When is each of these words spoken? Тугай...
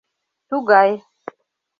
Тугай... 0.49 0.91